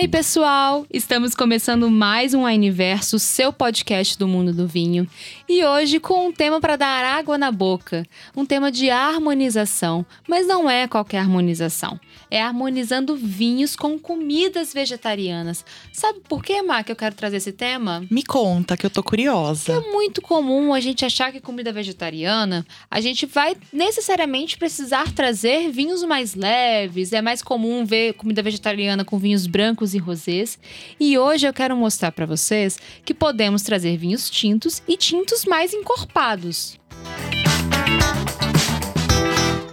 Ei, 0.00 0.08
pessoal! 0.08 0.86
Estamos 0.90 1.34
começando 1.34 1.90
mais 1.90 2.32
um 2.32 2.44
Universo, 2.44 3.18
seu 3.18 3.52
podcast 3.52 4.18
do 4.18 4.26
mundo 4.26 4.50
do 4.50 4.66
vinho. 4.66 5.06
E 5.46 5.62
hoje 5.62 6.00
com 6.00 6.28
um 6.28 6.32
tema 6.32 6.58
para 6.58 6.76
dar 6.76 7.04
água 7.04 7.36
na 7.36 7.52
boca. 7.52 8.06
Um 8.34 8.46
tema 8.46 8.72
de 8.72 8.88
harmonização. 8.88 10.06
Mas 10.26 10.46
não 10.46 10.70
é 10.70 10.88
qualquer 10.88 11.18
harmonização. 11.18 12.00
É 12.30 12.40
harmonizando 12.40 13.16
vinhos 13.16 13.74
com 13.74 13.98
comidas 13.98 14.72
vegetarianas. 14.72 15.64
Sabe 15.92 16.20
por 16.28 16.42
que, 16.42 16.60
Má, 16.62 16.82
que 16.82 16.92
eu 16.92 16.96
quero 16.96 17.14
trazer 17.14 17.38
esse 17.38 17.52
tema? 17.52 18.04
Me 18.10 18.22
conta, 18.22 18.76
que 18.76 18.86
eu 18.86 18.90
tô 18.90 19.02
curiosa. 19.02 19.72
É 19.72 19.92
muito 19.92 20.20
comum 20.20 20.74
a 20.74 20.80
gente 20.80 21.04
achar 21.04 21.32
que 21.32 21.40
comida 21.40 21.72
vegetariana, 21.72 22.66
a 22.90 23.00
gente 23.00 23.26
vai 23.26 23.56
necessariamente 23.72 24.58
precisar 24.58 25.12
trazer 25.12 25.70
vinhos 25.70 26.02
mais 26.04 26.34
leves. 26.34 27.12
É 27.12 27.22
mais 27.22 27.42
comum 27.42 27.84
ver 27.84 28.14
comida 28.14 28.42
vegetariana 28.42 29.04
com 29.04 29.18
vinhos 29.18 29.46
brancos 29.46 29.80
brancos 29.80 29.94
e 29.94 29.98
rosés. 29.98 30.58
E 30.98 31.18
hoje 31.18 31.46
eu 31.46 31.52
quero 31.52 31.76
mostrar 31.76 32.12
para 32.12 32.26
vocês 32.26 32.78
que 33.04 33.14
podemos 33.14 33.62
trazer 33.62 33.96
vinhos 33.96 34.28
tintos 34.28 34.82
e 34.86 34.96
tintos 34.96 35.44
mais 35.44 35.72
encorpados. 35.72 36.78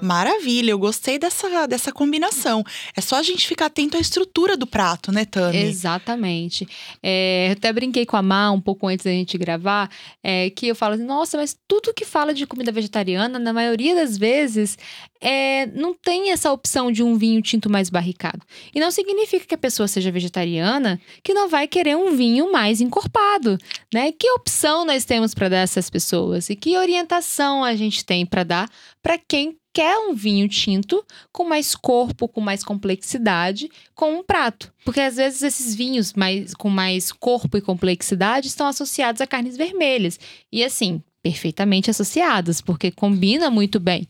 Maravilha, 0.07 0.71
eu 0.71 0.79
gostei 0.79 1.19
dessa, 1.19 1.67
dessa 1.67 1.91
combinação. 1.91 2.63
É 2.95 3.01
só 3.01 3.17
a 3.17 3.23
gente 3.23 3.45
ficar 3.45 3.65
atento 3.65 3.97
à 3.97 3.99
estrutura 3.99 4.55
do 4.55 4.65
prato, 4.65 5.11
né, 5.11 5.25
Tami? 5.25 5.57
Exatamente. 5.57 6.65
É, 7.03 7.47
eu 7.49 7.51
até 7.51 7.73
brinquei 7.73 8.05
com 8.05 8.15
a 8.15 8.21
Má 8.21 8.49
um 8.51 8.61
pouco 8.61 8.87
antes 8.87 9.03
da 9.03 9.11
gente 9.11 9.37
gravar, 9.37 9.91
é, 10.23 10.49
que 10.49 10.67
eu 10.67 10.75
falo 10.75 10.93
assim, 10.93 11.03
nossa, 11.03 11.37
mas 11.37 11.57
tudo 11.67 11.93
que 11.93 12.05
fala 12.05 12.33
de 12.33 12.47
comida 12.47 12.71
vegetariana, 12.71 13.37
na 13.37 13.51
maioria 13.51 13.93
das 13.95 14.17
vezes, 14.17 14.77
é, 15.19 15.65
não 15.67 15.93
tem 15.93 16.31
essa 16.31 16.51
opção 16.51 16.89
de 16.89 17.03
um 17.03 17.17
vinho 17.17 17.41
tinto 17.41 17.69
mais 17.69 17.89
barricado. 17.89 18.41
E 18.73 18.79
não 18.79 18.91
significa 18.91 19.45
que 19.45 19.55
a 19.55 19.57
pessoa 19.57 19.87
seja 19.87 20.09
vegetariana 20.09 21.01
que 21.21 21.33
não 21.33 21.49
vai 21.49 21.67
querer 21.67 21.97
um 21.97 22.15
vinho 22.15 22.49
mais 22.49 22.79
encorpado, 22.79 23.57
né? 23.93 24.11
Que 24.11 24.31
opção 24.31 24.85
nós 24.85 25.03
temos 25.03 25.33
para 25.33 25.49
dar 25.49 25.57
a 25.57 25.61
essas 25.61 25.89
pessoas 25.89 26.49
e 26.49 26.55
que 26.55 26.77
orientação 26.77 27.63
a 27.63 27.75
gente 27.75 28.05
tem 28.05 28.25
para 28.25 28.43
dar 28.43 28.69
para 29.01 29.17
quem 29.17 29.56
quer 29.77 29.95
um 29.99 30.15
vinho 30.15 30.49
tinto 30.49 31.05
com 31.31 31.43
mais 31.43 31.75
corpo, 31.75 32.27
com 32.27 32.41
mais 32.41 32.63
complexidade, 32.63 33.69
com 33.93 34.17
um 34.17 34.23
prato. 34.23 34.73
Porque 34.83 34.99
às 34.99 35.17
vezes 35.17 35.43
esses 35.43 35.75
vinhos 35.75 36.13
mais, 36.13 36.55
com 36.55 36.67
mais 36.67 37.11
corpo 37.11 37.55
e 37.55 37.61
complexidade 37.61 38.47
estão 38.47 38.65
associados 38.65 39.21
a 39.21 39.27
carnes 39.27 39.55
vermelhas. 39.55 40.19
E 40.51 40.63
assim, 40.63 40.99
perfeitamente 41.21 41.91
associados, 41.91 42.59
porque 42.59 42.89
combina 42.89 43.51
muito 43.51 43.79
bem. 43.79 44.07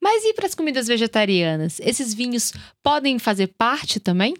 Mas 0.00 0.22
e 0.22 0.32
para 0.34 0.46
as 0.46 0.54
comidas 0.54 0.86
vegetarianas? 0.86 1.80
Esses 1.80 2.14
vinhos 2.14 2.52
podem 2.80 3.18
fazer 3.18 3.48
parte 3.58 3.98
também? 3.98 4.34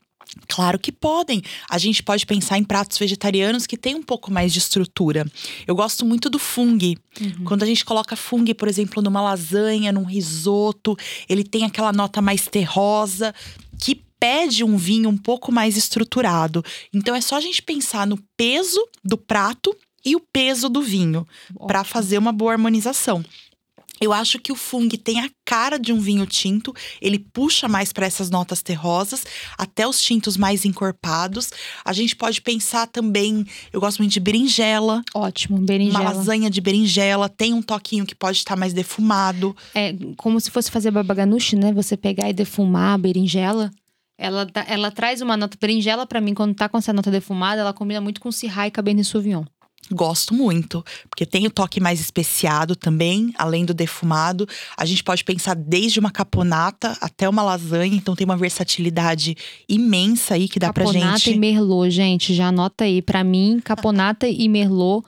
Claro 0.47 0.79
que 0.79 0.93
podem. 0.93 1.43
A 1.69 1.79
gente 1.79 2.03
pode 2.03 2.27
pensar 2.27 2.59
em 2.59 2.65
pratos 2.65 2.99
vegetarianos 2.99 3.67
que 3.67 3.77
têm 3.77 3.95
um 3.95 4.03
pouco 4.03 4.31
mais 4.31 4.53
de 4.53 4.59
estrutura. 4.59 5.27
Eu 5.67 5.75
gosto 5.75 6.05
muito 6.05 6.29
do 6.29 6.39
fungo. 6.39 6.69
Uhum. 7.21 7.45
Quando 7.45 7.63
a 7.63 7.67
gente 7.67 7.85
coloca 7.85 8.17
fungo, 8.17 8.55
por 8.55 8.69
exemplo, 8.69 9.03
numa 9.03 9.21
lasanha, 9.21 9.93
num 9.93 10.05
risoto, 10.05 10.97
ele 11.29 11.45
tem 11.45 11.65
aquela 11.65 11.93
nota 11.93 12.21
mais 12.21 12.47
terrosa 12.47 13.35
que 13.81 14.03
pede 14.21 14.65
um 14.65 14.77
vinho 14.77 15.09
um 15.09 15.17
pouco 15.17 15.53
mais 15.53 15.77
estruturado. 15.77 16.65
Então 16.93 17.15
é 17.15 17.21
só 17.21 17.37
a 17.37 17.41
gente 17.41 17.63
pensar 17.63 18.07
no 18.07 18.19
peso 18.37 18.81
do 19.05 19.17
prato 19.17 19.75
e 20.05 20.17
o 20.17 20.21
peso 20.21 20.69
do 20.69 20.81
vinho 20.81 21.27
para 21.67 21.85
fazer 21.85 22.19
uma 22.19 22.33
boa 22.33 22.53
harmonização. 22.53 23.25
Eu 24.01 24.13
acho 24.13 24.39
que 24.39 24.53
o 24.53 24.57
Fung 24.57 24.89
tem 24.97 25.21
a 25.21 25.31
cara 25.45 25.79
de 25.79 25.93
um 25.93 26.01
vinho 26.01 26.27
tinto, 26.27 26.75
ele 27.01 27.19
puxa 27.19 27.69
mais 27.69 27.93
para 27.93 28.07
essas 28.07 28.31
notas 28.31 28.63
terrosas, 28.63 29.25
até 29.57 29.87
os 29.87 30.01
tintos 30.01 30.37
mais 30.37 30.65
encorpados. 30.65 31.51
A 31.85 31.93
gente 31.93 32.15
pode 32.15 32.41
pensar 32.41 32.87
também, 32.87 33.47
eu 33.73 33.81
gosto 33.81 33.99
muito 33.99 34.13
de 34.13 34.21
berinjela. 34.21 35.03
Ótimo, 35.15 35.59
berinjela. 35.59 36.01
Uma 36.01 36.13
lasanha 36.13 36.51
de 36.51 36.61
berinjela, 36.61 37.29
tem 37.29 37.53
um 37.53 37.63
toquinho 37.63 38.07
que 38.07 38.15
pode 38.15 38.39
estar 38.39 38.57
mais 38.57 38.73
defumado. 38.73 39.57
É 39.75 39.95
como 40.17 40.41
se 40.41 40.51
fosse 40.51 40.71
fazer 40.71 40.91
babaganuche, 40.91 41.57
né? 41.57 41.73
Você 41.73 41.97
pegar 41.97 42.29
e 42.29 42.33
defumar 42.33 42.95
a 42.95 42.99
berinjela. 42.99 43.71
Ela, 44.19 44.47
ela 44.67 44.91
traz 44.91 45.21
uma 45.21 45.37
nota 45.37 45.57
berinjela 45.61 46.05
para 46.05 46.21
mim 46.21 46.35
quando 46.35 46.53
tá 46.53 46.69
com 46.69 46.77
essa 46.77 46.93
nota 46.93 47.09
defumada, 47.09 47.61
ela 47.61 47.73
combina 47.73 48.01
muito 48.01 48.21
com 48.21 48.33
Syrah 48.33 48.67
e 48.67 48.71
Cabernet 48.71 49.07
Sauvignon. 49.07 49.45
Gosto 49.91 50.35
muito, 50.35 50.85
porque 51.09 51.25
tem 51.25 51.47
o 51.47 51.51
toque 51.51 51.81
mais 51.81 51.99
especiado 51.99 52.77
também, 52.77 53.33
além 53.39 53.65
do 53.65 53.73
defumado. 53.73 54.47
A 54.77 54.85
gente 54.85 55.03
pode 55.03 55.25
pensar 55.25 55.55
desde 55.55 55.99
uma 55.99 56.11
caponata 56.11 56.97
até 57.01 57.27
uma 57.29 57.43
lasanha, 57.43 57.97
então 57.97 58.15
tem 58.15 58.25
uma 58.25 58.37
versatilidade 58.37 59.35
imensa 59.69 60.35
aí 60.35 60.47
que 60.47 60.59
dá 60.59 60.67
caponata 60.67 60.93
pra 60.93 61.01
gente. 61.01 61.05
Caponata 61.05 61.31
e 61.31 61.39
merlot, 61.39 61.91
gente, 61.91 62.35
já 62.35 62.49
anota 62.49 62.85
aí. 62.85 63.01
Para 63.01 63.25
mim, 63.25 63.61
caponata 63.65 64.29
e 64.29 64.47
merlot 64.49 65.07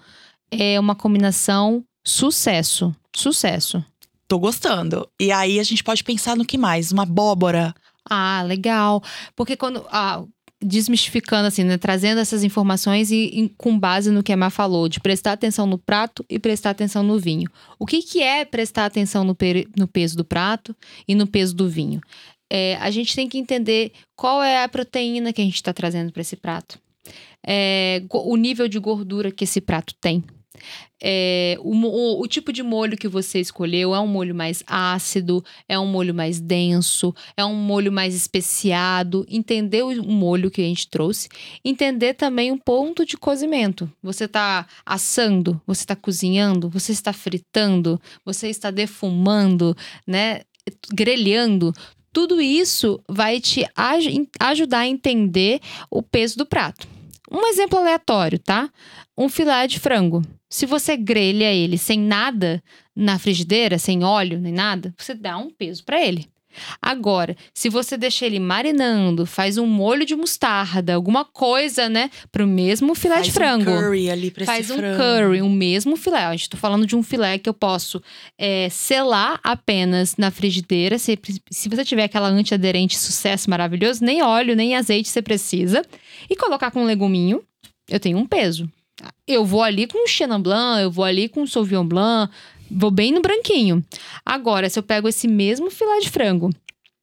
é 0.51 0.81
uma 0.81 0.95
combinação 0.95 1.85
sucesso. 2.05 2.95
Sucesso. 3.15 3.85
Tô 4.27 4.39
gostando. 4.39 5.07
E 5.21 5.31
aí 5.31 5.61
a 5.61 5.63
gente 5.63 5.85
pode 5.85 6.03
pensar 6.05 6.37
no 6.37 6.45
que 6.45 6.57
mais? 6.57 6.91
Uma 6.93 7.03
abóbora. 7.03 7.75
Ah, 8.09 8.43
legal. 8.47 9.03
Porque 9.37 9.57
quando. 9.57 9.85
Ah, 9.91 10.25
desmistificando, 10.63 11.47
assim, 11.47 11.65
né? 11.65 11.79
Trazendo 11.79 12.21
essas 12.21 12.45
informações 12.45 13.11
e, 13.11 13.31
e, 13.33 13.49
com 13.57 13.79
base 13.79 14.11
no 14.11 14.23
que 14.23 14.33
a 14.33 14.37
Má 14.37 14.51
falou, 14.51 14.89
de 14.89 15.01
prestar 15.01 15.33
atenção 15.33 15.67
no 15.67 15.79
prato 15.79 16.25
e 16.29 16.39
prestar 16.39 16.71
atenção 16.71 17.03
no 17.03 17.19
vinho. 17.19 17.51
O 17.79 17.87
que, 17.87 18.03
que 18.03 18.23
é 18.23 18.45
prestar 18.45 18.85
atenção 18.85 19.25
no, 19.25 19.37
no 19.77 19.89
peso 19.89 20.17
do 20.17 20.25
prato 20.25 20.77
e 21.09 21.15
no 21.15 21.27
peso 21.27 21.55
do 21.55 21.69
vinho? 21.69 22.01
É, 22.53 22.77
a 22.77 22.91
gente 22.91 23.15
tem 23.15 23.29
que 23.29 23.39
entender 23.39 23.93
qual 24.17 24.43
é 24.43 24.63
a 24.63 24.69
proteína 24.69 25.33
que 25.33 25.41
a 25.41 25.45
gente 25.45 25.55
está 25.55 25.73
trazendo 25.73 26.13
para 26.13 26.21
esse 26.21 26.37
prato. 26.37 26.79
É, 27.47 28.03
o 28.11 28.37
nível 28.37 28.69
de 28.69 28.79
gordura 28.79 29.31
que 29.31 29.45
esse 29.45 29.61
prato 29.61 29.95
tem. 30.01 30.23
É, 31.03 31.57
o, 31.61 31.75
o, 31.75 32.23
o, 32.23 32.27
tipo 32.29 32.53
de 32.53 32.63
molho 32.63 32.97
que 32.97 33.09
você 33.09 33.41
escolheu 33.41 33.95
é 33.95 34.01
um 34.01 34.07
molho 34.07 34.35
mais 34.35 34.63
ácido, 34.67 35.43
é 35.67 35.79
um 35.79 35.87
molho 35.87 36.13
mais 36.13 36.39
denso, 36.39 37.15
é 37.37 37.45
um 37.45 37.55
molho 37.55 37.91
mais 37.91 38.15
especiado. 38.15 39.25
Entender 39.29 39.83
o 39.83 40.03
molho 40.05 40.51
que 40.51 40.61
a 40.61 40.65
gente 40.65 40.89
trouxe. 40.89 41.29
Entender 41.65 42.15
também 42.15 42.53
o 42.53 42.59
ponto 42.59 43.07
de 43.07 43.17
cozimento. 43.17 43.91
Você 44.03 44.25
está 44.25 44.67
assando, 44.85 45.61
você 45.67 45.83
está 45.83 45.97
cozinhando, 45.97 46.69
você 46.69 46.93
está 46.93 47.13
fritando, 47.13 48.01
você 48.25 48.49
está 48.49 48.71
defumando, 48.71 49.77
né? 50.07 50.43
Grelhando. 50.93 51.73
Tudo 52.13 52.41
isso 52.41 53.01
vai 53.09 53.41
te 53.41 53.65
aj 53.75 54.29
ajudar 54.41 54.81
a 54.81 54.89
entender 54.89 55.61
o 55.89 56.03
peso 56.03 56.37
do 56.37 56.45
prato. 56.45 56.87
Um 57.31 57.47
exemplo 57.47 57.79
aleatório, 57.79 58.39
tá? 58.41 58.69
Um 59.17 59.29
filé 59.29 59.67
de 59.69 59.79
frango. 59.79 60.21
Se 60.51 60.67
você 60.67 60.97
grelha 60.97 61.53
ele 61.53 61.79
sem 61.79 62.01
nada 62.01 62.63
na 62.95 63.19
frigideira, 63.19 63.79
sem 63.79 64.03
óleo 64.03 64.41
nem 64.41 64.53
nada, 64.53 64.93
você 64.99 65.15
dá 65.15 65.39
um 65.39 65.49
peso 65.49 65.85
para 65.85 66.05
ele. 66.05 66.29
Agora, 66.83 67.37
se 67.55 67.69
você 67.69 67.97
deixa 67.97 68.27
ele 68.27 68.41
marinando, 68.41 69.25
faz 69.25 69.57
um 69.57 69.67
molho 69.67 70.05
de 70.05 70.17
mostarda, 70.17 70.95
alguma 70.95 71.25
coisa, 71.25 71.89
né, 71.89 72.11
pro 72.33 72.47
mesmo 72.47 72.95
filé 72.97 73.15
faz 73.15 73.27
de 73.27 73.33
frango. 73.33 73.71
Um 73.71 73.81
curry 73.81 74.11
ali 74.11 74.31
pra 74.33 74.45
faz 74.45 74.71
um 74.71 74.77
frango. 74.77 74.99
curry, 75.01 75.43
o 75.43 75.49
mesmo 75.49 75.97
filé. 75.97 76.25
A 76.25 76.33
gente 76.33 76.51
tá 76.51 76.59
falando 76.59 76.87
de 76.87 76.97
um 76.97 77.03
filé 77.03 77.39
que 77.39 77.49
eu 77.49 77.55
posso 77.55 78.03
é, 78.37 78.69
selar 78.69 79.39
apenas 79.45 80.17
na 80.17 80.33
frigideira. 80.33 80.99
Se, 80.99 81.19
se 81.51 81.69
você 81.69 81.85
tiver 81.85 82.05
aquela 82.05 82.29
antiaderente 82.29 82.99
sucesso 82.99 83.49
maravilhoso, 83.49 84.05
nem 84.05 84.23
óleo, 84.23 84.57
nem 84.57 84.75
azeite 84.75 85.09
você 85.09 85.23
precisa. 85.23 85.83
E 86.29 86.35
colocar 86.35 86.73
com 86.73 86.83
um 86.83 86.87
leguminho, 86.87 87.43
eu 87.89 88.01
tenho 88.01 88.19
um 88.19 88.27
peso. 88.27 88.69
Eu 89.27 89.45
vou 89.45 89.63
ali 89.63 89.87
com 89.87 90.07
Chenin 90.07 90.41
Blanc, 90.41 90.83
eu 90.83 90.91
vou 90.91 91.05
ali 91.05 91.29
com 91.29 91.47
Sauvignon 91.47 91.87
Blanc, 91.87 92.33
vou 92.71 92.91
bem 92.91 93.13
no 93.13 93.21
branquinho. 93.21 93.85
Agora, 94.25 94.69
se 94.69 94.79
eu 94.79 94.83
pego 94.83 95.09
esse 95.09 95.27
mesmo 95.27 95.71
filé 95.71 96.01
de 96.01 96.11
frango, 96.11 96.51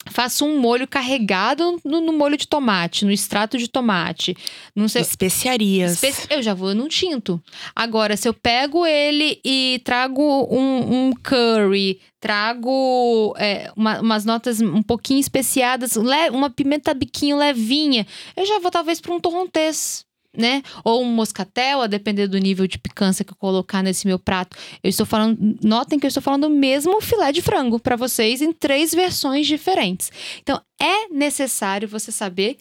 faço 0.09 0.45
um 0.45 0.59
molho 0.59 0.87
carregado 0.87 1.79
no, 1.83 2.01
no, 2.01 2.13
molho 2.13 2.37
de 2.37 2.47
tomate, 2.47 3.05
no 3.05 3.11
extrato 3.11 3.57
de 3.57 3.67
tomate. 3.67 4.35
Não 4.75 4.87
sei, 4.87 5.01
Especiarias. 5.01 6.01
Espe 6.01 6.33
eu 6.33 6.41
já 6.41 6.53
vou 6.53 6.73
no 6.73 6.87
tinto. 6.87 7.41
Agora, 7.75 8.17
se 8.17 8.27
eu 8.27 8.33
pego 8.33 8.85
ele 8.85 9.39
e 9.43 9.81
trago 9.83 10.21
um, 10.49 11.07
um 11.07 11.13
curry, 11.13 11.99
trago 12.19 13.35
é, 13.37 13.71
uma, 13.75 14.01
umas 14.01 14.25
notas 14.25 14.61
um 14.61 14.81
pouquinho 14.81 15.19
especiadas, 15.19 15.95
uma 16.31 16.49
pimenta 16.49 16.93
biquinho 16.93 17.37
levinha, 17.37 18.05
eu 18.35 18.45
já 18.45 18.59
vou 18.59 18.71
talvez 18.71 18.99
para 18.99 19.13
um 19.13 19.19
torrontês 19.19 20.06
né? 20.37 20.61
Ou 20.83 21.03
um 21.03 21.11
moscatel, 21.11 21.81
a 21.81 21.87
depender 21.87 22.27
do 22.27 22.37
nível 22.37 22.67
de 22.67 22.77
picância 22.77 23.25
que 23.25 23.33
eu 23.33 23.37
colocar 23.37 23.81
nesse 23.81 24.05
meu 24.07 24.19
prato. 24.19 24.55
Eu 24.83 24.89
estou 24.89 25.05
falando, 25.05 25.57
notem 25.63 25.99
que 25.99 26.05
eu 26.05 26.09
estou 26.09 26.23
falando 26.23 26.45
o 26.45 26.49
mesmo 26.49 27.01
filé 27.01 27.31
de 27.31 27.41
frango 27.41 27.79
para 27.79 27.95
vocês 27.95 28.41
em 28.41 28.51
três 28.51 28.93
versões 28.93 29.47
diferentes. 29.47 30.11
Então, 30.41 30.61
é 30.79 31.07
necessário 31.09 31.87
você 31.87 32.11
saber 32.11 32.57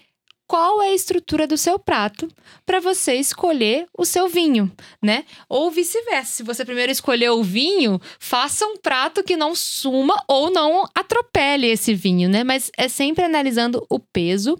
qual 0.46 0.80
é 0.80 0.90
a 0.90 0.94
estrutura 0.94 1.46
do 1.46 1.56
seu 1.56 1.78
prato 1.78 2.28
para 2.64 2.80
você 2.80 3.14
escolher 3.14 3.86
o 3.96 4.04
seu 4.04 4.28
vinho, 4.28 4.70
né? 5.02 5.24
Ou 5.48 5.70
vice-versa. 5.70 6.36
Se 6.36 6.42
você 6.42 6.64
primeiro 6.64 6.92
escolheu 6.92 7.38
o 7.38 7.42
vinho, 7.42 8.00
faça 8.20 8.64
um 8.66 8.76
prato 8.76 9.24
que 9.24 9.36
não 9.36 9.54
suma 9.54 10.22
ou 10.28 10.50
não 10.50 10.84
atropele 10.94 11.66
esse 11.66 11.94
vinho, 11.94 12.28
né? 12.28 12.44
Mas 12.44 12.70
é 12.76 12.88
sempre 12.88 13.24
analisando 13.24 13.84
o 13.90 13.98
peso 13.98 14.56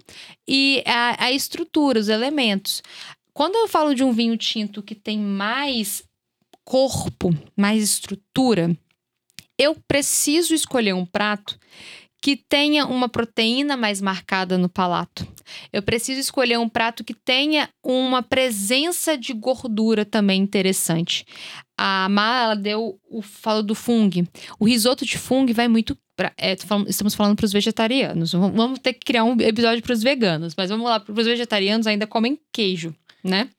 e 0.47 0.83
a, 0.85 1.25
a 1.25 1.31
estrutura, 1.31 1.99
os 1.99 2.09
elementos. 2.09 2.83
Quando 3.33 3.55
eu 3.55 3.67
falo 3.67 3.95
de 3.95 4.03
um 4.03 4.11
vinho 4.11 4.35
tinto 4.35 4.83
que 4.83 4.95
tem 4.95 5.17
mais 5.17 6.03
corpo, 6.65 7.33
mais 7.55 7.81
estrutura, 7.81 8.75
eu 9.57 9.75
preciso 9.87 10.53
escolher 10.53 10.93
um 10.93 11.05
prato 11.05 11.57
que 12.21 12.35
tenha 12.35 12.85
uma 12.85 13.07
proteína 13.07 13.77
mais 13.77 14.01
marcada 14.01 14.57
no 14.57 14.67
palato. 14.67 15.27
Eu 15.71 15.81
preciso 15.81 16.19
escolher 16.19 16.57
um 16.57 16.67
prato 16.67 17.03
que 17.03 17.13
tenha 17.13 17.69
uma 17.83 18.21
presença 18.21 19.17
de 19.17 19.33
gordura 19.33 20.03
também 20.03 20.41
interessante. 20.41 21.25
A 21.77 22.07
Má, 22.09 22.43
ela 22.43 22.55
deu 22.55 22.99
o 23.09 23.21
falo 23.21 23.61
do 23.61 23.75
fungo. 23.75 24.27
O 24.59 24.65
risoto 24.65 25.05
de 25.05 25.17
fungo 25.17 25.53
vai 25.53 25.67
muito 25.67 25.97
Pra, 26.17 26.33
é, 26.35 26.53
estamos 26.87 27.13
falando 27.13 27.35
para 27.35 27.45
os 27.45 27.53
vegetarianos. 27.53 28.31
Vamos 28.31 28.79
ter 28.79 28.93
que 28.93 29.01
criar 29.01 29.23
um 29.23 29.39
episódio 29.39 29.83
para 29.83 29.93
os 29.93 30.01
veganos, 30.01 30.55
mas 30.57 30.67
vamos 30.67 30.89
lá, 30.89 30.99
para 30.99 31.13
os 31.13 31.25
vegetarianos 31.27 31.85
ainda 31.85 32.07
comem 32.07 32.39
queijo, 32.51 32.91
né? 33.23 33.49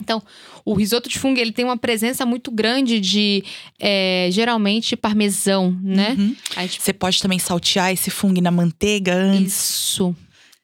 Então, 0.00 0.22
o 0.64 0.74
risoto 0.74 1.08
de 1.08 1.18
fungo 1.18 1.38
ele 1.38 1.52
tem 1.52 1.64
uma 1.64 1.76
presença 1.76 2.26
muito 2.26 2.50
grande 2.50 3.00
de, 3.00 3.44
é, 3.78 4.28
geralmente, 4.30 4.96
parmesão, 4.96 5.76
né? 5.82 6.16
Uhum. 6.18 6.36
Gente... 6.58 6.82
Você 6.82 6.92
pode 6.92 7.20
também 7.20 7.38
saltear 7.38 7.92
esse 7.92 8.10
fungo 8.10 8.40
na 8.40 8.50
manteiga 8.50 9.14
antes. 9.14 9.54
Isso. 9.54 10.16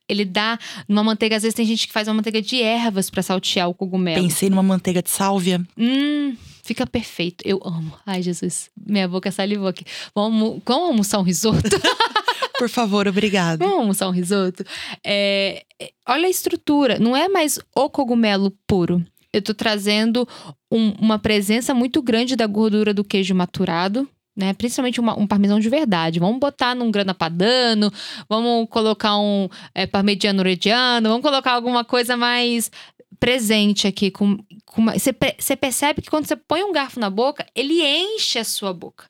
Ele 0.09 0.25
dá 0.25 0.59
numa 0.89 1.05
manteiga, 1.05 1.37
às 1.37 1.43
vezes 1.43 1.55
tem 1.55 1.65
gente 1.65 1.87
que 1.87 1.93
faz 1.93 2.09
uma 2.09 2.15
manteiga 2.15 2.43
de 2.43 2.61
ervas 2.61 3.09
para 3.09 3.23
saltear 3.23 3.69
o 3.69 3.75
cogumelo. 3.75 4.21
Pensei 4.21 4.51
numa 4.51 4.63
manteiga 4.63 5.01
de 5.01 5.09
sálvia. 5.09 5.65
Hum, 5.79 6.37
fica 6.65 6.85
perfeito. 6.85 7.45
Eu 7.47 7.61
amo. 7.65 7.93
Ai, 8.05 8.21
Jesus, 8.21 8.71
minha 8.77 9.07
boca 9.07 9.31
salivou 9.31 9.69
aqui. 9.69 9.85
Vamos, 10.13 10.61
vamos 10.67 10.89
almoçar 10.89 11.21
um 11.21 11.23
risoto? 11.23 11.63
Por 12.59 12.69
favor, 12.69 13.07
obrigado. 13.07 13.61
Vamos 13.61 13.79
almoçar 13.79 14.09
um 14.09 14.13
risoto? 14.13 14.65
É, 15.05 15.65
é, 15.81 15.91
olha 16.07 16.27
a 16.27 16.31
estrutura. 16.31 16.99
Não 16.99 17.17
é 17.17 17.29
mais 17.29 17.61
o 17.75 17.89
cogumelo 17.89 18.51
puro 18.67 19.05
eu 19.33 19.43
tô 19.43 19.55
trazendo 19.55 20.27
um, 20.71 20.91
uma 21.01 21.19
presença 21.19 21.75
muito 21.75 22.03
grande 22.03 22.37
da 22.37 22.47
gordura 22.47 22.93
do 22.93 23.05
queijo 23.05 23.35
maturado, 23.35 24.09
né? 24.37 24.53
Principalmente 24.55 25.01
uma, 25.01 25.19
um 25.19 25.27
parmesão 25.27 25.61
de 25.61 25.69
verdade. 25.69 26.21
Vamos 26.21 26.41
botar 26.41 26.75
num 26.75 26.91
grana 26.91 27.15
padano, 27.15 27.93
vamos 28.29 28.69
colocar 28.71 29.19
um 29.19 29.49
é, 29.75 29.87
parmigiano 29.87 30.43
reggiano, 30.43 31.09
vamos 31.09 31.23
colocar 31.23 31.53
alguma 31.53 31.85
coisa 31.85 32.17
mais 32.17 32.71
presente 33.19 33.87
aqui. 33.87 34.11
Com, 34.11 34.39
com 34.65 34.87
você 34.87 35.57
percebe 35.57 36.03
que 36.03 36.11
quando 36.11 36.27
você 36.27 36.37
põe 36.37 36.65
um 36.65 36.73
garfo 36.73 36.99
na 36.99 37.11
boca, 37.11 37.47
ele 37.55 37.83
enche 37.83 38.39
a 38.39 38.45
sua 38.45 38.73
boca. 38.73 39.05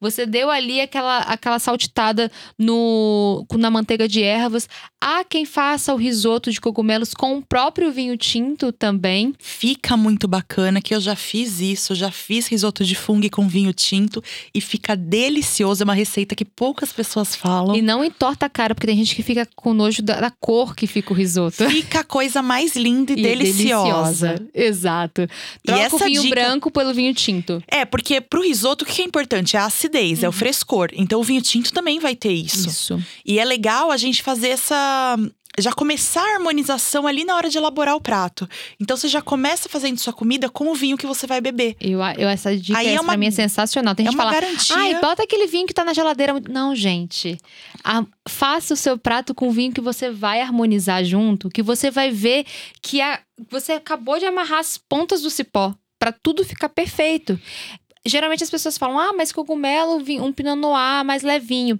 Você 0.00 0.24
deu 0.24 0.50
ali 0.50 0.80
aquela, 0.80 1.18
aquela 1.18 1.58
saltitada 1.58 2.30
no, 2.58 3.44
na 3.54 3.70
manteiga 3.70 4.08
de 4.08 4.22
ervas. 4.22 4.68
Há 5.00 5.24
quem 5.24 5.44
faça 5.44 5.92
o 5.92 5.96
risoto 5.96 6.50
de 6.50 6.60
cogumelos 6.60 7.12
com 7.12 7.38
o 7.38 7.42
próprio 7.42 7.90
vinho 7.92 8.16
tinto 8.16 8.72
também. 8.72 9.34
Fica 9.38 9.96
muito 9.96 10.26
bacana, 10.26 10.80
que 10.80 10.94
eu 10.94 11.00
já 11.00 11.16
fiz 11.16 11.60
isso. 11.60 11.94
Já 11.94 12.10
fiz 12.10 12.46
risoto 12.46 12.84
de 12.84 12.94
fungo 12.94 13.16
com 13.30 13.48
vinho 13.48 13.72
tinto 13.72 14.22
e 14.54 14.60
fica 14.60 14.94
delicioso. 14.94 15.82
É 15.82 15.84
uma 15.84 15.94
receita 15.94 16.34
que 16.34 16.44
poucas 16.44 16.92
pessoas 16.92 17.34
falam. 17.34 17.74
E 17.74 17.82
não 17.82 18.04
entorta 18.04 18.46
a 18.46 18.48
cara, 18.48 18.74
porque 18.74 18.86
tem 18.86 18.96
gente 18.96 19.14
que 19.14 19.22
fica 19.22 19.48
com 19.56 19.72
nojo 19.72 20.02
da, 20.02 20.20
da 20.20 20.30
cor 20.30 20.74
que 20.74 20.86
fica 20.86 21.12
o 21.12 21.16
risoto. 21.16 21.68
Fica 21.70 22.00
a 22.00 22.04
coisa 22.04 22.42
mais 22.42 22.76
linda 22.76 23.12
e, 23.12 23.18
e 23.18 23.22
deliciosa. 23.22 24.28
deliciosa. 24.28 24.48
Exato. 24.54 25.26
Troca 25.64 25.80
e 25.80 25.84
essa 25.84 25.96
o 25.96 25.98
vinho 25.98 26.22
dica... 26.22 26.34
branco 26.34 26.70
pelo 26.70 26.92
vinho 26.92 27.14
tinto. 27.14 27.62
É, 27.66 27.84
porque 27.84 28.20
pro 28.20 28.42
risoto 28.42 28.84
o 28.84 28.86
que 28.86 29.02
é 29.02 29.04
importante? 29.04 29.56
É 29.56 29.60
a 29.66 29.68
acidez, 29.68 30.20
uhum. 30.20 30.24
é 30.24 30.28
o 30.28 30.32
uhum. 30.32 30.38
frescor. 30.38 30.88
Então 30.92 31.20
o 31.20 31.24
vinho 31.24 31.42
tinto 31.42 31.72
também 31.72 31.98
vai 31.98 32.16
ter 32.16 32.32
isso. 32.32 32.68
Isso. 32.68 33.02
E 33.24 33.38
é 33.38 33.44
legal 33.44 33.90
a 33.90 33.96
gente 33.96 34.22
fazer 34.22 34.48
essa 34.48 35.16
já 35.58 35.72
começar 35.72 36.20
a 36.20 36.34
harmonização 36.34 37.06
ali 37.06 37.24
na 37.24 37.34
hora 37.34 37.48
de 37.48 37.56
elaborar 37.56 37.96
o 37.96 38.00
prato. 38.00 38.48
Então 38.78 38.96
você 38.96 39.08
já 39.08 39.22
começa 39.22 39.68
fazendo 39.68 39.98
sua 39.98 40.12
comida 40.12 40.50
com 40.50 40.70
o 40.70 40.74
vinho 40.74 40.98
que 40.98 41.06
você 41.06 41.26
vai 41.26 41.40
beber. 41.40 41.76
Eu, 41.80 41.98
eu 42.18 42.28
essa 42.28 42.54
dica 42.56 42.78
Aí 42.78 42.88
é 42.88 43.00
uma, 43.00 43.12
pra 43.12 43.16
mim 43.16 43.26
é 43.26 43.30
sensacional. 43.30 43.94
Tem 43.94 44.06
é 44.06 44.10
gente 44.10 44.18
uma 44.18 44.24
fala, 44.24 44.40
garantia. 44.40 44.76
Ai, 44.76 45.00
bota 45.00 45.22
aquele 45.22 45.46
vinho 45.46 45.66
que 45.66 45.74
tá 45.74 45.84
na 45.84 45.94
geladeira. 45.94 46.34
Não, 46.48 46.74
gente. 46.74 47.38
A, 47.82 48.04
faça 48.28 48.74
o 48.74 48.76
seu 48.76 48.98
prato 48.98 49.34
com 49.34 49.48
o 49.48 49.52
vinho 49.52 49.72
que 49.72 49.80
você 49.80 50.10
vai 50.10 50.40
harmonizar 50.40 51.02
junto, 51.04 51.48
que 51.48 51.62
você 51.62 51.90
vai 51.90 52.10
ver 52.10 52.44
que 52.82 53.00
a, 53.00 53.20
você 53.50 53.72
acabou 53.72 54.18
de 54.18 54.26
amarrar 54.26 54.58
as 54.58 54.76
pontas 54.76 55.22
do 55.22 55.30
cipó 55.30 55.74
para 55.98 56.12
tudo 56.12 56.44
ficar 56.44 56.68
perfeito 56.68 57.40
geralmente 58.06 58.44
as 58.44 58.50
pessoas 58.50 58.78
falam: 58.78 58.98
ah, 58.98 59.12
mas 59.12 59.32
cogumelo, 59.32 60.02
um 60.22 60.32
pinot 60.32 60.56
noir 60.56 61.04
mais 61.04 61.22
levinho. 61.22 61.78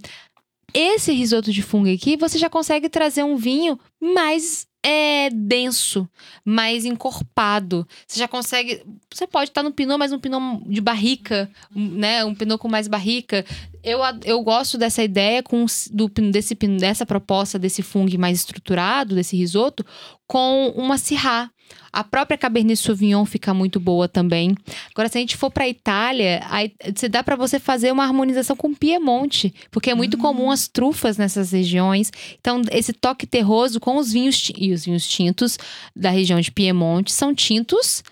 Esse 0.75 1.13
risoto 1.13 1.53
de 1.53 1.63
fungo 1.63 1.93
aqui, 1.93 2.17
você 2.17 2.39
já 2.39 2.51
consegue 2.51 2.89
trazer 2.89 3.23
um 3.23 3.37
vinho 3.37 3.79
mais 4.01 4.67
é, 4.87 5.31
denso, 5.31 6.09
mais 6.45 6.85
encorpado. 6.85 7.87
Você 8.07 8.21
já 8.21 8.29
consegue. 8.29 8.85
Você 9.13 9.27
pode 9.27 9.51
estar 9.51 9.65
no 9.65 9.73
pinot, 9.73 9.99
mas 9.99 10.13
um 10.13 10.19
pinot 10.19 10.63
de 10.65 10.81
barrica, 10.81 11.51
né? 11.75 12.25
Um 12.25 12.35
pinot 12.35 12.59
com 12.59 12.69
mais 12.69 12.87
barrica. 12.87 13.45
Eu, 13.83 14.01
eu 14.25 14.41
gosto 14.43 14.79
dessa 14.79 15.03
ideia 15.03 15.43
com 15.43 15.67
do, 15.91 16.09
desse, 16.31 16.55
dessa 16.55 17.05
proposta 17.05 17.59
desse 17.59 17.83
fungo 17.83 18.17
mais 18.19 18.39
estruturado, 18.39 19.15
desse 19.15 19.37
risoto, 19.37 19.85
com 20.27 20.73
uma 20.77 20.99
Syrah. 20.99 21.51
A 21.93 22.05
própria 22.05 22.37
Cabernet 22.37 22.77
Sauvignon 22.77 23.25
fica 23.25 23.55
muito 23.55 23.81
boa 23.81 24.07
também. 24.07 24.55
Agora, 24.93 25.09
se 25.09 25.17
a 25.17 25.21
gente 25.21 25.37
for 25.37 25.51
para 25.51 25.69
Itália, 25.69 26.45
aí, 26.51 26.73
você 26.95 27.09
dá 27.09 27.23
para 27.23 27.37
você 27.37 27.59
fazer 27.59 27.91
uma 27.91 28.05
harmonização 28.05 28.55
com 28.55 28.75
Piemonte, 28.75 29.55
porque 29.71 29.91
é 29.91 29.95
muito 29.95 30.19
comum 30.19 30.51
as 30.51 30.69
trufas 30.69 31.17
nessas 31.17 31.53
regiões. 31.53 32.13
Então, 32.39 32.61
esse 32.71 32.93
toque 32.93 33.27
terroso 33.27 33.81
com 33.81 33.97
os 33.97 34.13
vinhos 34.13 34.53
e 34.57 34.73
os 34.73 34.85
vinhos 34.85 35.09
tintos 35.09 35.59
da 35.95 36.11
região 36.11 36.41
de 36.41 36.51
Piemonte 36.51 37.13
são 37.13 37.35
tintos 37.35 38.03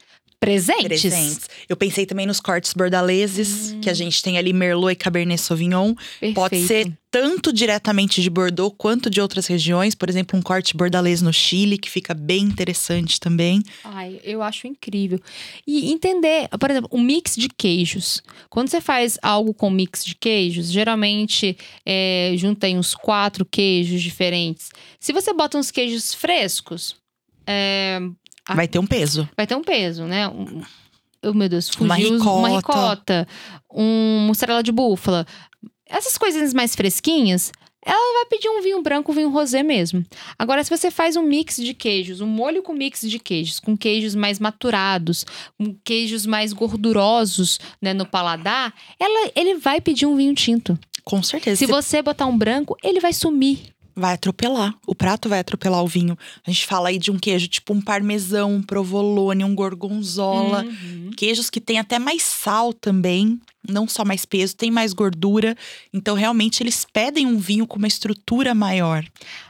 presentes. 0.44 1.00
presentes. 1.00 1.48
Eu 1.68 1.76
pensei 1.76 2.06
também 2.06 2.26
nos 2.26 2.40
cortes 2.40 2.72
bordaleses, 2.74 3.72
hum. 3.72 3.80
que 3.80 3.90
a 3.90 3.94
gente 3.94 4.22
tem 4.22 4.38
ali 4.38 4.52
Merlot 4.52 4.92
e 4.92 4.96
Cabernet 4.96 5.40
Sauvignon. 5.40 5.94
Perfeito. 5.94 6.34
Pode 6.34 6.66
ser 6.66 6.92
tanto 7.14 7.52
diretamente 7.52 8.20
de 8.20 8.28
Bordeaux 8.28 8.74
quanto 8.76 9.08
de 9.08 9.20
outras 9.20 9.46
regiões. 9.46 9.94
Por 9.94 10.08
exemplo, 10.08 10.36
um 10.36 10.42
corte 10.42 10.76
bordalês 10.76 11.22
no 11.22 11.32
Chile, 11.32 11.78
que 11.78 11.88
fica 11.88 12.12
bem 12.12 12.42
interessante 12.42 13.20
também. 13.20 13.62
Ai, 13.84 14.20
eu 14.24 14.42
acho 14.42 14.66
incrível. 14.66 15.20
E 15.64 15.92
entender, 15.92 16.48
por 16.58 16.70
exemplo, 16.70 16.90
um 16.92 17.00
mix 17.00 17.36
de 17.36 17.48
queijos. 17.48 18.20
Quando 18.50 18.68
você 18.68 18.80
faz 18.80 19.16
algo 19.22 19.54
com 19.54 19.70
mix 19.70 20.04
de 20.04 20.16
queijos, 20.16 20.68
geralmente 20.72 21.56
é, 21.86 22.34
junta 22.36 22.66
aí 22.66 22.76
uns 22.76 22.94
quatro 22.96 23.44
queijos 23.44 24.02
diferentes. 24.02 24.70
Se 24.98 25.12
você 25.12 25.32
bota 25.32 25.56
uns 25.56 25.70
queijos 25.70 26.12
frescos, 26.12 26.96
é, 27.46 28.00
Vai 28.52 28.68
ter 28.68 28.78
um 28.78 28.86
peso. 28.86 29.28
Vai 29.36 29.46
ter 29.46 29.54
um 29.54 29.62
peso, 29.62 30.04
né? 30.04 30.28
Um, 30.28 30.62
oh, 31.24 31.32
meu 31.32 31.48
Deus, 31.48 31.68
fugiu 31.68 31.86
uma 31.86 31.94
ricota. 31.94 32.30
uma 32.30 32.48
ricota, 32.48 33.28
um 33.72 34.26
mussarela 34.26 34.62
de 34.62 34.72
búfala. 34.72 35.26
Essas 35.86 36.18
coisinhas 36.18 36.52
mais 36.52 36.74
fresquinhas, 36.74 37.52
ela 37.84 38.20
vai 38.20 38.26
pedir 38.26 38.48
um 38.48 38.62
vinho 38.62 38.82
branco, 38.82 39.12
um 39.12 39.14
vinho 39.14 39.30
rosé 39.30 39.62
mesmo. 39.62 40.04
Agora, 40.38 40.64
se 40.64 40.70
você 40.70 40.90
faz 40.90 41.16
um 41.16 41.22
mix 41.22 41.56
de 41.56 41.74
queijos, 41.74 42.20
um 42.20 42.26
molho 42.26 42.62
com 42.62 42.72
mix 42.72 43.02
de 43.02 43.18
queijos, 43.18 43.60
com 43.60 43.76
queijos 43.76 44.14
mais 44.14 44.38
maturados, 44.38 45.26
com 45.58 45.74
queijos 45.84 46.24
mais 46.24 46.52
gordurosos 46.52 47.60
né, 47.80 47.92
no 47.92 48.06
paladar, 48.06 48.74
ela, 48.98 49.30
ele 49.36 49.56
vai 49.56 49.80
pedir 49.80 50.06
um 50.06 50.16
vinho 50.16 50.34
tinto. 50.34 50.78
Com 51.04 51.22
certeza. 51.22 51.58
Se 51.58 51.66
você 51.66 52.00
botar 52.00 52.24
um 52.24 52.36
branco, 52.36 52.76
ele 52.82 52.98
vai 52.98 53.12
sumir 53.12 53.73
vai 53.94 54.14
atropelar. 54.14 54.74
O 54.86 54.94
prato 54.94 55.28
vai 55.28 55.38
atropelar 55.38 55.82
o 55.82 55.86
vinho. 55.86 56.18
A 56.46 56.50
gente 56.50 56.66
fala 56.66 56.88
aí 56.88 56.98
de 56.98 57.10
um 57.10 57.18
queijo 57.18 57.46
tipo 57.48 57.72
um 57.72 57.80
parmesão, 57.80 58.54
um 58.54 58.62
provolone, 58.62 59.44
um 59.44 59.54
gorgonzola. 59.54 60.64
Uhum. 60.64 61.10
Queijos 61.16 61.48
que 61.50 61.60
tem 61.60 61.78
até 61.78 61.98
mais 61.98 62.22
sal 62.22 62.72
também. 62.72 63.40
Não 63.66 63.88
só 63.88 64.04
mais 64.04 64.26
peso, 64.26 64.56
tem 64.56 64.70
mais 64.70 64.92
gordura. 64.92 65.56
Então, 65.92 66.14
realmente, 66.14 66.62
eles 66.62 66.84
pedem 66.92 67.26
um 67.26 67.38
vinho 67.38 67.66
com 67.66 67.78
uma 67.78 67.88
estrutura 67.88 68.54
maior. 68.54 69.02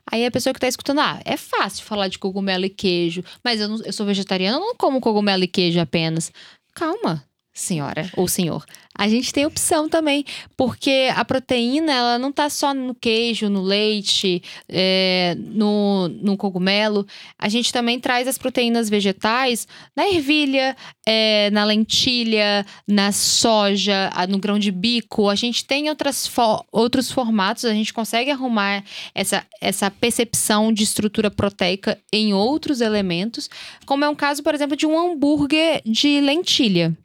Aí 0.09 0.25
a 0.25 0.31
pessoa 0.31 0.55
que 0.55 0.61
tá 0.61 0.69
escutando, 0.69 1.01
ah, 1.01 1.21
é 1.25 1.37
fácil 1.37 1.85
falar 1.85 2.07
de 2.07 2.19
cogumelo 2.19 2.65
e 2.65 2.71
queijo. 2.71 3.25
Mas 3.43 3.61
eu, 3.61 3.69
não, 3.69 3.83
eu 3.83 3.93
sou 3.93 4.07
vegetariana, 4.07 4.57
eu 4.57 4.61
não 4.61 4.77
como 4.77 5.01
cogumelo 5.01 5.43
e 5.43 5.49
queijo 5.49 5.81
apenas. 5.81 6.31
Calma. 6.75 7.25
Senhora 7.55 8.11
ou 8.17 8.27
senhor, 8.27 8.65
a 8.97 9.09
gente 9.09 9.33
tem 9.33 9.45
opção 9.45 9.89
também, 9.89 10.25
porque 10.57 11.11
a 11.17 11.25
proteína 11.25 11.93
ela 11.93 12.19
não 12.19 12.31
tá 12.31 12.49
só 12.49 12.73
no 12.73 12.95
queijo, 12.95 13.49
no 13.49 13.61
leite, 13.61 14.41
é, 14.69 15.37
no, 15.37 16.07
no 16.09 16.37
cogumelo. 16.37 17.05
A 17.37 17.49
gente 17.49 17.73
também 17.73 17.99
traz 17.99 18.29
as 18.29 18.39
proteínas 18.39 18.89
vegetais 18.89 19.67
na 19.97 20.09
ervilha, 20.09 20.77
é, 21.05 21.51
na 21.51 21.65
lentilha, 21.65 22.65
na 22.87 23.11
soja, 23.11 24.11
no 24.29 24.39
grão 24.39 24.61
de 24.61 24.71
bico. 24.71 25.29
A 25.29 25.35
gente 25.35 25.65
tem 25.65 25.89
outras 25.89 26.25
fo 26.25 26.65
outros 26.71 27.11
formatos, 27.11 27.65
a 27.65 27.75
gente 27.75 27.93
consegue 27.93 28.31
arrumar 28.31 28.85
essa, 29.13 29.45
essa 29.61 29.91
percepção 29.91 30.73
de 30.73 30.85
estrutura 30.85 31.33
proteica 31.33 31.99
em 32.13 32.33
outros 32.33 32.81
elementos, 32.81 33.51
como 33.87 34.05
é 34.05 34.09
um 34.09 34.15
caso, 34.15 34.41
por 34.41 34.55
exemplo, 34.55 34.77
de 34.77 34.87
um 34.87 34.97
hambúrguer 34.97 35.83
de 35.85 36.21
lentilha. 36.21 36.97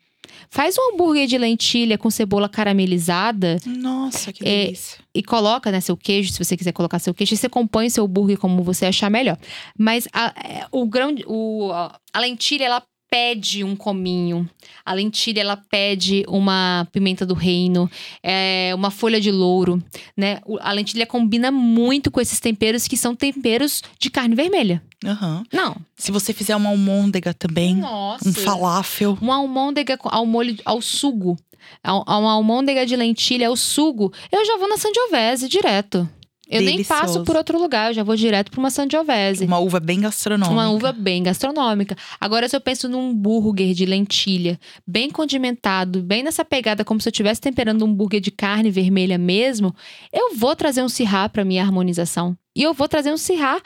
Faz 0.50 0.75
um 0.77 0.94
hambúrguer 0.94 1.27
de 1.27 1.38
lentilha 1.38 1.98
com 1.98 2.10
cebola 2.10 2.50
caramelizada. 2.50 3.58
Nossa, 3.65 4.34
que 4.34 4.44
é, 4.48 4.65
delícia. 4.65 5.00
E 5.13 5.22
coloca, 5.22 5.72
né, 5.72 5.79
seu 5.79 5.96
queijo, 5.96 6.34
se 6.34 6.44
você 6.44 6.58
quiser 6.58 6.72
colocar 6.72 6.98
seu 6.98 7.13
queijo. 7.13 7.36
E 7.36 7.38
você 7.38 7.48
compõe 7.48 7.89
seu 7.89 8.06
hambúrguer 8.06 8.38
como 8.38 8.63
você 8.63 8.88
achar 8.88 9.12
melhor. 9.12 9.38
Mas 9.77 10.08
a, 10.12 10.34
é, 10.44 10.65
o 10.72 10.88
grão, 10.88 11.13
o, 11.27 11.72
a 11.72 12.20
lentilha, 12.20 12.65
ela 12.65 12.84
pede 13.10 13.63
um 13.63 13.75
cominho. 13.75 14.50
A 14.86 14.94
lentilha 14.94 15.42
ela 15.42 15.58
pede 15.58 16.24
uma 16.28 16.88
pimenta 16.92 17.25
do 17.25 17.34
reino, 17.34 17.89
é, 18.22 18.72
uma 18.75 18.92
folha 18.92 19.20
de 19.20 19.32
louro, 19.32 19.82
né? 20.16 20.39
A 20.62 20.72
lentilha 20.72 21.06
combina 21.06 21.51
muito 21.51 22.12
com 22.12 22.22
esses 22.22 22.39
temperos 22.39 22.88
que 22.88 22.96
são 22.96 23.16
temperos 23.16 23.82
de 24.00 24.10
carne 24.10 24.36
vermelha. 24.36 24.82
Uhum. 25.04 25.44
Não. 25.51 25.75
Se 25.98 26.12
você 26.12 26.34
fizer 26.34 26.56
uma 26.56 26.70
almôndega 26.70 27.34
também, 27.34 27.75
Nossa. 27.75 28.28
um 28.28 28.34
falafel, 28.34 29.18
uma 29.22 29.36
almôndega 29.36 29.98
ao 30.04 30.25
molho 30.25 30.58
ao 30.66 30.82
sugo, 30.82 31.38
uma 31.84 32.32
almôndega 32.34 32.86
de 32.86 32.96
lentilha 32.96 33.48
ao 33.48 33.56
sugo, 33.56 34.13
eu 34.32 34.46
já 34.46 34.58
vou 34.58 34.68
na 34.68 34.78
Sangiovese 34.78 35.48
direto. 35.48 36.08
Eu 36.50 36.62
Delicioso. 36.62 36.94
nem 36.94 37.01
passo 37.01 37.24
por 37.24 37.36
outro 37.36 37.60
lugar, 37.60 37.91
eu 37.91 37.94
já 37.94 38.03
vou 38.03 38.15
direto 38.15 38.50
para 38.50 38.60
uma 38.60 38.72
Sangiovese. 38.72 39.46
Uma 39.46 39.60
uva 39.60 39.79
bem 39.79 40.01
gastronômica. 40.01 40.51
Uma 40.51 40.70
uva 40.72 40.91
bem 40.91 41.22
gastronômica. 41.22 41.96
Agora, 42.20 42.50
se 42.50 42.56
eu 42.56 42.62
penso 42.62 42.89
num 42.89 43.12
hambúrguer 43.12 43.75
de 43.75 43.86
lentilha, 43.86 44.60
bem 44.86 45.12
condimentado, 45.12 46.01
bem 46.01 46.24
nessa 46.24 46.44
pegada, 46.44 46.84
como 46.84 47.00
se 47.00 47.08
eu 47.08 47.12
estivesse 47.12 47.39
temperando 47.39 47.86
um 47.86 47.89
hambúrguer 47.89 48.20
de 48.20 48.32
carne 48.32 48.72
vermelha 48.72 49.18
mesmo, 49.18 49.75
eu 50.12 50.36
vou 50.36 50.56
trazer 50.56 50.82
um 50.82 50.89
cirrá 50.89 51.29
para 51.29 51.46
minha 51.46 51.62
harmonização. 51.62 52.36
E 52.56 52.63
eu 52.63 52.74
vou 52.74 52.88
trazer 52.88 53.13
um 53.13 53.18
cirrá 53.18 53.62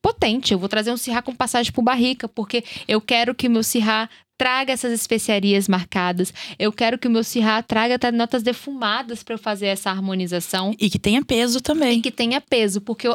potente. 0.00 0.52
Eu 0.52 0.58
vou 0.58 0.68
trazer 0.68 0.92
um 0.92 0.96
cirrá 0.96 1.20
com 1.20 1.34
passagem 1.34 1.72
por 1.72 1.82
barrica, 1.82 2.28
porque 2.28 2.62
eu 2.86 3.00
quero 3.00 3.34
que 3.34 3.48
meu 3.48 3.64
cirrá 3.64 4.08
traga 4.40 4.72
essas 4.72 4.90
especiarias 4.90 5.68
marcadas. 5.68 6.32
Eu 6.58 6.72
quero 6.72 6.96
que 6.96 7.06
o 7.06 7.10
meu 7.10 7.22
cirrá 7.22 7.62
traga 7.62 7.96
até 7.96 8.10
notas 8.10 8.42
defumadas 8.42 9.22
para 9.22 9.34
eu 9.34 9.38
fazer 9.38 9.66
essa 9.66 9.90
harmonização. 9.90 10.74
E 10.80 10.88
que 10.88 10.98
tenha 10.98 11.22
peso 11.22 11.60
também. 11.60 11.98
E 11.98 12.00
que 12.00 12.10
tenha 12.10 12.40
peso, 12.40 12.80
porque 12.80 13.06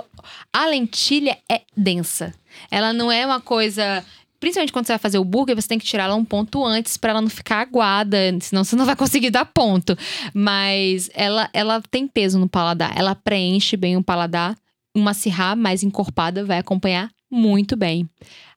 a 0.54 0.66
lentilha 0.68 1.36
é 1.52 1.62
densa. 1.76 2.32
Ela 2.70 2.94
não 2.94 3.12
é 3.12 3.26
uma 3.26 3.42
coisa 3.42 4.06
principalmente 4.40 4.72
quando 4.72 4.86
você 4.86 4.92
vai 4.92 5.00
fazer 5.00 5.18
o 5.18 5.26
burger, 5.26 5.56
você 5.56 5.68
tem 5.68 5.80
que 5.80 5.86
tirar 5.86 6.04
ela 6.04 6.14
um 6.14 6.24
ponto 6.24 6.64
antes 6.64 6.96
para 6.96 7.10
ela 7.10 7.22
não 7.22 7.30
ficar 7.30 7.62
aguada, 7.62 8.18
senão 8.42 8.64
você 8.64 8.76
não 8.76 8.86
vai 8.86 8.96
conseguir 8.96 9.32
dar 9.32 9.46
ponto. 9.46 9.98
Mas 10.32 11.10
ela, 11.16 11.50
ela 11.52 11.82
tem 11.90 12.08
peso 12.08 12.38
no 12.38 12.48
paladar, 12.48 12.94
ela 12.96 13.16
preenche 13.16 13.76
bem 13.76 13.98
o 13.98 14.04
paladar. 14.04 14.56
Uma 14.96 15.16
cirrá 15.16 15.56
mais 15.56 15.82
encorpada 15.82 16.46
vai 16.46 16.60
acompanhar 16.60 17.10
muito 17.32 17.76
bem. 17.76 18.08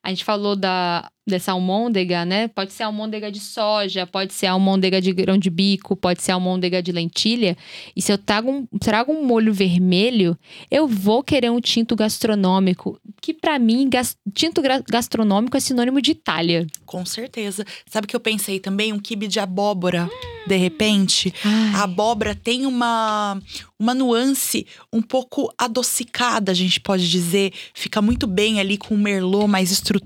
A 0.08 0.10
gente 0.10 0.24
falou 0.24 0.56
da, 0.56 1.10
dessa 1.28 1.52
almôndega, 1.52 2.24
né? 2.24 2.48
Pode 2.48 2.72
ser 2.72 2.84
almôndega 2.84 3.30
de 3.30 3.38
soja, 3.38 4.06
pode 4.06 4.32
ser 4.32 4.46
almôndega 4.46 5.00
de 5.00 5.12
grão 5.12 5.36
de 5.36 5.50
bico, 5.50 5.94
pode 5.94 6.22
ser 6.22 6.32
almôndega 6.32 6.82
de 6.82 6.90
lentilha. 6.90 7.56
E 7.94 8.00
se 8.00 8.10
eu 8.10 8.16
trago 8.16 8.50
um, 8.50 8.66
trago 8.78 9.12
um 9.12 9.24
molho 9.24 9.52
vermelho, 9.52 10.36
eu 10.70 10.88
vou 10.88 11.22
querer 11.22 11.50
um 11.50 11.60
tinto 11.60 11.94
gastronômico, 11.94 12.98
que 13.20 13.34
para 13.34 13.58
mim, 13.58 13.88
gas, 13.88 14.16
tinto 14.32 14.62
gastronômico 14.88 15.56
é 15.56 15.60
sinônimo 15.60 16.00
de 16.00 16.12
Itália. 16.12 16.66
Com 16.86 17.04
certeza. 17.04 17.64
Sabe 17.86 18.06
que 18.06 18.16
eu 18.16 18.20
pensei 18.20 18.58
também? 18.58 18.92
Um 18.92 18.98
quibe 18.98 19.28
de 19.28 19.38
abóbora, 19.38 20.06
hum. 20.06 20.48
de 20.48 20.56
repente. 20.56 21.34
Ai. 21.44 21.74
A 21.74 21.82
abóbora 21.82 22.34
tem 22.34 22.64
uma, 22.64 23.38
uma 23.78 23.94
nuance 23.94 24.66
um 24.90 25.02
pouco 25.02 25.52
adocicada, 25.58 26.50
a 26.50 26.54
gente 26.54 26.80
pode 26.80 27.08
dizer. 27.10 27.52
Fica 27.74 28.00
muito 28.00 28.26
bem 28.26 28.58
ali 28.58 28.78
com 28.78 28.94
o 28.94 28.98
merlot 28.98 29.46
mais 29.46 29.70
estruturado. 29.70 29.97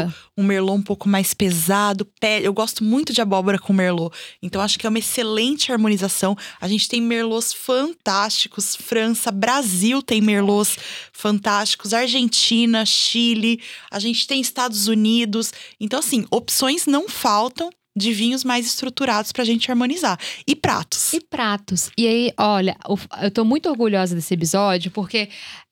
Fica 0.00 0.14
um 0.36 0.42
merlot 0.42 0.78
um 0.78 0.82
pouco 0.82 1.08
mais 1.08 1.34
pesado. 1.34 2.06
Eu 2.42 2.52
gosto 2.52 2.84
muito 2.84 3.12
de 3.12 3.20
abóbora 3.20 3.58
com 3.58 3.72
merlot. 3.72 4.16
Então 4.42 4.60
acho 4.60 4.78
que 4.78 4.86
é 4.86 4.88
uma 4.88 4.98
excelente 4.98 5.72
harmonização. 5.72 6.36
A 6.60 6.68
gente 6.68 6.88
tem 6.88 7.00
merlots 7.00 7.52
fantásticos. 7.52 8.76
França, 8.76 9.30
Brasil 9.30 10.02
tem 10.02 10.20
merlots 10.20 10.76
fantásticos. 11.12 11.92
Argentina, 11.92 12.84
Chile. 12.86 13.60
A 13.90 13.98
gente 13.98 14.26
tem 14.26 14.40
Estados 14.40 14.88
Unidos. 14.88 15.52
Então 15.80 15.98
assim, 15.98 16.24
opções 16.30 16.86
não 16.86 17.08
faltam 17.08 17.70
de 17.98 18.12
vinhos 18.12 18.44
mais 18.44 18.66
estruturados 18.66 19.32
pra 19.32 19.44
gente 19.44 19.70
harmonizar. 19.70 20.18
E 20.46 20.54
pratos. 20.54 21.12
E 21.12 21.20
pratos. 21.20 21.90
E 21.98 22.06
aí, 22.06 22.32
olha, 22.38 22.76
eu 23.20 23.30
tô 23.30 23.44
muito 23.44 23.68
orgulhosa 23.68 24.14
desse 24.14 24.32
episódio, 24.32 24.90
porque 24.90 25.28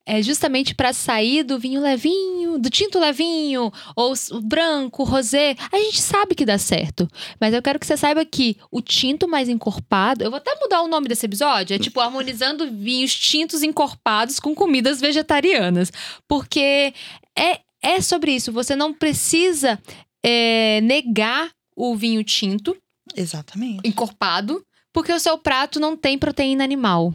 é 0.09 0.23
justamente 0.23 0.73
para 0.73 0.93
sair 0.93 1.43
do 1.43 1.59
vinho 1.59 1.81
levinho, 1.81 2.59
do 2.59 2.71
tinto 2.71 2.97
levinho, 2.97 3.73
ou 3.97 4.15
o 4.31 4.41
branco, 4.41 5.03
o 5.03 5.05
rosé. 5.05 5.57
A 5.73 5.77
gente 5.79 6.01
sabe 6.01 6.37
que 6.37 6.47
dá 6.47 6.57
certo. 6.57 7.09
Mas 7.41 7.53
eu 7.53 7.61
quero 7.61 7.81
que 7.81 7.87
você 7.87 7.97
saiba 7.97 8.25
que 8.25 8.57
o 8.71 8.81
tinto 8.81 9.27
mais 9.27 9.49
encorpado. 9.49 10.23
Eu 10.23 10.31
vou 10.31 10.39
até 10.39 10.55
mudar 10.61 10.83
o 10.83 10.89
nome 10.89 11.09
desse 11.09 11.27
episódio. 11.27 11.75
É 11.75 11.79
tipo 11.79 12.01
harmonizando 12.01 12.71
vinhos 12.71 13.13
tintos 13.17 13.65
encorpados 13.65 14.39
com 14.39 14.55
comidas 14.55 15.01
vegetarianas. 15.01 15.93
Porque 16.29 16.95
é, 17.37 17.61
é 17.83 18.01
sobre 18.01 18.31
isso. 18.31 18.53
Você 18.53 18.77
não 18.77 18.95
precisa 18.95 19.77
é, 20.25 20.81
negar 20.83 21.51
o 21.77 21.95
vinho 21.95 22.25
tinto. 22.25 22.77
Exatamente. 23.15 23.87
Encorpado. 23.87 24.65
Porque 24.93 25.13
o 25.13 25.21
seu 25.21 25.37
prato 25.37 25.79
não 25.79 25.95
tem 25.95 26.19
proteína 26.19 26.65
animal. 26.65 27.13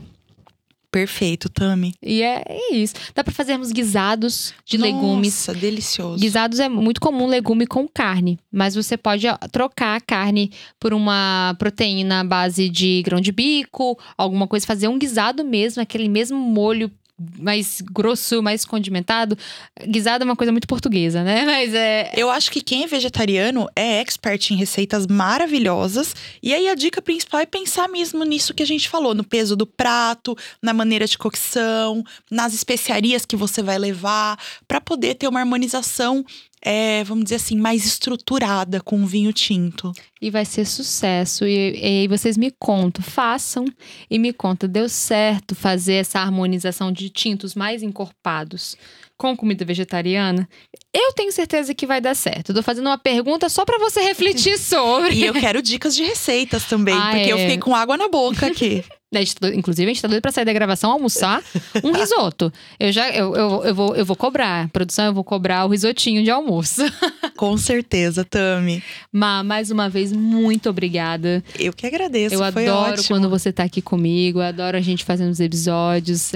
Perfeito, 0.91 1.47
Tami. 1.47 1.93
E 2.03 2.21
é, 2.21 2.43
é 2.45 2.73
isso. 2.75 2.95
Dá 3.15 3.23
para 3.23 3.33
fazermos 3.33 3.71
guisados 3.71 4.53
de 4.65 4.77
Nossa, 4.77 4.91
legumes. 4.91 5.33
Nossa, 5.33 5.53
delicioso. 5.53 6.19
Guisados 6.19 6.59
é 6.59 6.67
muito 6.67 6.99
comum 6.99 7.27
legume 7.27 7.65
com 7.65 7.87
carne, 7.87 8.37
mas 8.51 8.75
você 8.75 8.97
pode 8.97 9.25
trocar 9.53 9.95
a 9.95 10.01
carne 10.01 10.51
por 10.77 10.93
uma 10.93 11.55
proteína 11.57 12.19
à 12.19 12.23
base 12.25 12.67
de 12.67 13.01
grão 13.03 13.21
de 13.21 13.31
bico, 13.31 13.97
alguma 14.17 14.45
coisa, 14.45 14.67
fazer 14.67 14.89
um 14.89 14.99
guisado 14.99 15.45
mesmo, 15.45 15.81
aquele 15.81 16.09
mesmo 16.09 16.37
molho 16.37 16.91
mais 17.39 17.81
grosso, 17.81 18.41
mais 18.41 18.65
condimentado. 18.65 19.37
Guisado 19.85 20.23
é 20.23 20.25
uma 20.25 20.35
coisa 20.35 20.51
muito 20.51 20.67
portuguesa, 20.67 21.23
né? 21.23 21.43
Mas 21.45 21.73
é. 21.73 22.11
Eu 22.15 22.29
acho 22.29 22.51
que 22.51 22.61
quem 22.61 22.83
é 22.83 22.87
vegetariano 22.87 23.67
é 23.75 23.99
expert 23.99 24.51
em 24.51 24.55
receitas 24.55 25.07
maravilhosas. 25.07 26.15
E 26.41 26.53
aí 26.53 26.67
a 26.67 26.75
dica 26.75 27.01
principal 27.01 27.39
é 27.39 27.45
pensar 27.45 27.87
mesmo 27.87 28.23
nisso 28.23 28.53
que 28.53 28.63
a 28.63 28.67
gente 28.67 28.89
falou: 28.89 29.13
no 29.13 29.23
peso 29.23 29.55
do 29.55 29.65
prato, 29.65 30.35
na 30.61 30.73
maneira 30.73 31.05
de 31.05 31.17
cocção, 31.17 32.03
nas 32.29 32.53
especiarias 32.53 33.25
que 33.25 33.35
você 33.35 33.61
vai 33.61 33.77
levar, 33.77 34.39
para 34.67 34.81
poder 34.81 35.15
ter 35.15 35.27
uma 35.27 35.39
harmonização 35.39 36.25
é, 36.63 37.03
vamos 37.03 37.23
dizer 37.23 37.35
assim, 37.35 37.57
mais 37.57 37.85
estruturada 37.85 38.79
com 38.81 39.01
o 39.01 39.05
vinho 39.05 39.33
tinto. 39.33 39.91
E 40.21 40.29
vai 40.29 40.45
ser 40.45 40.65
sucesso. 40.65 41.45
E, 41.45 42.03
e 42.03 42.07
vocês 42.07 42.37
me 42.37 42.51
contam, 42.51 43.03
façam 43.03 43.65
e 44.09 44.19
me 44.19 44.31
contam, 44.31 44.69
deu 44.69 44.87
certo 44.87 45.55
fazer 45.55 45.95
essa 45.95 46.19
harmonização 46.19 46.91
de 46.91 47.09
tintos 47.09 47.55
mais 47.55 47.81
encorpados 47.81 48.77
com 49.17 49.35
comida 49.35 49.65
vegetariana? 49.65 50.47
Eu 50.93 51.13
tenho 51.13 51.31
certeza 51.31 51.73
que 51.73 51.87
vai 51.87 51.99
dar 51.99 52.15
certo. 52.15 52.49
Eu 52.49 52.55
tô 52.55 52.63
fazendo 52.63 52.87
uma 52.87 52.97
pergunta 52.97 53.49
só 53.49 53.65
para 53.65 53.79
você 53.79 54.01
refletir 54.01 54.57
sobre. 54.59 55.15
e 55.15 55.25
eu 55.25 55.33
quero 55.33 55.61
dicas 55.61 55.95
de 55.95 56.03
receitas 56.03 56.65
também, 56.65 56.95
ah, 56.95 57.11
porque 57.11 57.29
é. 57.29 57.33
eu 57.33 57.37
fiquei 57.37 57.57
com 57.57 57.75
água 57.75 57.97
na 57.97 58.07
boca 58.07 58.45
aqui. 58.47 58.83
Né, 59.13 59.23
inclusive, 59.53 59.91
a 59.91 59.93
gente 59.93 60.01
tá 60.01 60.07
doido 60.07 60.21
pra 60.21 60.31
sair 60.31 60.45
da 60.45 60.53
gravação, 60.53 60.89
almoçar 60.89 61.43
um 61.83 61.91
risoto. 61.91 62.51
Eu 62.79 62.93
já 62.93 63.09
eu, 63.09 63.35
eu, 63.35 63.63
eu, 63.65 63.75
vou, 63.75 63.93
eu 63.93 64.05
vou 64.05 64.15
cobrar. 64.15 64.69
Produção, 64.69 65.07
eu 65.07 65.13
vou 65.13 65.23
cobrar 65.23 65.65
o 65.65 65.67
risotinho 65.67 66.23
de 66.23 66.31
almoço. 66.31 66.81
Com 67.35 67.57
certeza, 67.57 68.23
Tami. 68.23 68.81
Má, 69.11 69.43
mais 69.43 69.69
uma 69.69 69.89
vez, 69.89 70.13
muito 70.13 70.69
obrigada. 70.69 71.43
Eu 71.59 71.73
que 71.73 71.85
agradeço. 71.85 72.35
Eu 72.35 72.41
adoro 72.41 72.93
ótimo. 72.93 73.07
quando 73.09 73.29
você 73.29 73.51
tá 73.51 73.63
aqui 73.63 73.81
comigo. 73.81 74.39
Adoro 74.39 74.77
a 74.77 74.81
gente 74.81 75.03
fazendo 75.03 75.31
os 75.31 75.41
episódios. 75.41 76.31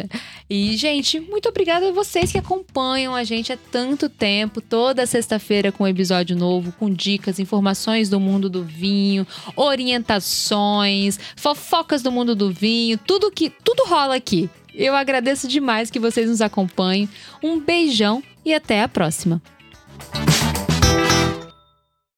E, 0.50 0.76
gente, 0.76 1.18
muito 1.22 1.48
obrigada 1.48 1.88
a 1.88 1.92
vocês 1.94 2.30
que 2.30 2.38
acompanham 2.38 3.16
a 3.16 3.24
gente 3.24 3.54
há 3.54 3.58
tanto 3.72 4.10
tempo. 4.10 4.60
Toda 4.60 5.06
sexta-feira 5.06 5.72
com 5.72 5.86
um 5.86 5.88
episódio 5.88 6.36
novo, 6.36 6.74
com 6.74 6.90
dicas, 6.90 7.40
informações 7.40 8.10
do 8.10 8.20
mundo 8.20 8.50
do 8.50 8.66
vinho, 8.66 9.26
orientações, 9.56 11.18
fofocas 11.38 12.02
do 12.02 12.12
mundo 12.12 12.36
do 12.36 12.52
vinho 12.52 12.65
vinho, 12.66 12.98
tudo 12.98 13.30
que 13.30 13.52
tudo 13.64 13.86
rola 13.86 14.16
aqui. 14.16 14.50
Eu 14.74 14.96
agradeço 14.96 15.48
demais 15.48 15.92
que 15.92 16.00
vocês 16.00 16.28
nos 16.28 16.42
acompanhem. 16.42 17.08
Um 17.44 17.60
beijão 17.60 18.24
e 18.44 18.56
até 18.56 18.82
a 18.82 18.88
próxima. 18.88 19.40